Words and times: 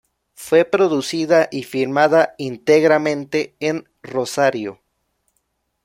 Fue 0.33 0.65
producida 0.65 1.47
y 1.51 1.61
filmada 1.61 2.33
íntegramente 2.39 3.55
en 3.59 3.87
Rosario. 4.01 4.81